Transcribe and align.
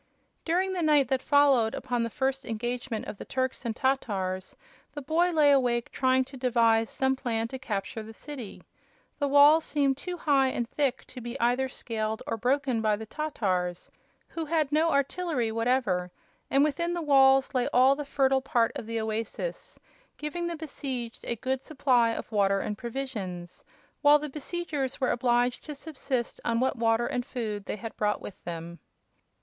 During 0.45 0.73
the 0.73 0.81
night 0.81 1.09
that 1.09 1.21
followed 1.21 1.75
upon 1.75 2.01
the 2.01 2.09
first 2.09 2.43
engagement 2.43 3.05
of 3.05 3.17
the 3.17 3.23
Turks 3.23 3.65
and 3.65 3.75
Tatars, 3.75 4.55
the 4.95 5.01
boy 5.03 5.29
lay 5.29 5.51
awake 5.51 5.91
trying 5.91 6.25
to 6.25 6.37
devise 6.37 6.89
some 6.89 7.15
plan 7.15 7.47
to 7.49 7.59
capture 7.59 8.01
the 8.01 8.11
city. 8.11 8.63
The 9.19 9.27
walls 9.27 9.63
seemed 9.63 9.97
too 9.97 10.17
high 10.17 10.47
and 10.47 10.67
thick 10.67 11.05
to 11.05 11.21
be 11.21 11.39
either 11.39 11.69
scaled 11.69 12.23
or 12.25 12.35
broken 12.35 12.81
by 12.81 12.95
the 12.95 13.05
Tatars, 13.05 13.91
who 14.29 14.45
had 14.45 14.71
no 14.71 14.89
artillery 14.89 15.51
whatever; 15.51 16.09
and 16.49 16.63
within 16.63 16.93
the 16.95 17.01
walls 17.03 17.53
lay 17.53 17.67
all 17.71 17.95
the 17.95 18.03
fertile 18.03 18.41
part 18.41 18.71
of 18.75 18.87
the 18.87 18.99
oasis, 18.99 19.77
giving 20.17 20.47
the 20.47 20.55
besieged 20.55 21.23
a 21.25 21.35
good 21.35 21.61
supply 21.61 22.09
of 22.09 22.31
water 22.31 22.59
and 22.59 22.75
provisions, 22.75 23.63
while 24.01 24.17
the 24.17 24.29
besiegers 24.29 24.99
were 24.99 25.11
obliged 25.11 25.63
to 25.65 25.75
subsist 25.75 26.39
on 26.43 26.59
what 26.59 26.75
water 26.75 27.05
and 27.05 27.23
food 27.23 27.65
they 27.65 27.75
had 27.77 27.95
brought 27.97 28.19
with 28.19 28.43
them. 28.45 28.79